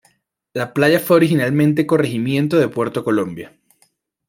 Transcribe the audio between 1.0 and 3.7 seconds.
originalmente corregimiento de Puerto Colombia.